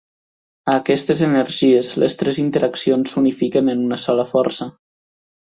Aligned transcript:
A 0.71 0.77
aquestes 0.77 1.21
energies, 1.27 1.91
les 2.05 2.17
tres 2.21 2.39
interaccions 2.45 3.13
s'unifiquen 3.13 3.71
en 3.75 3.87
una 3.91 4.01
sola 4.07 4.27
força. 4.35 4.71